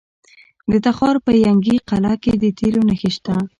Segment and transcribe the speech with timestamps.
[0.71, 3.35] د تخار په ینګي قلعه کې د تیلو نښې شته.